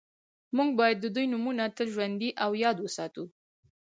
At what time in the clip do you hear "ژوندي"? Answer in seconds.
1.95-2.29